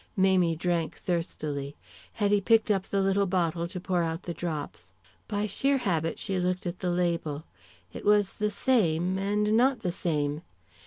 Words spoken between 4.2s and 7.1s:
the drops. By sheer habit she looked at the